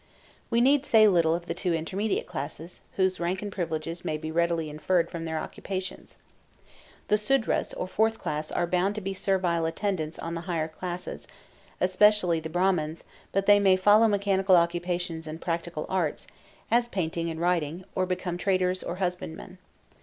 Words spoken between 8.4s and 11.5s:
are bound to servile attendance on the higher classes,